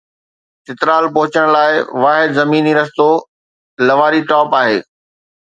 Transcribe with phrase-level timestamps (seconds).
[0.65, 3.09] چترال پهچڻ لاءِ واحد زميني رستو
[3.87, 4.77] لواري ٽاپ آهي.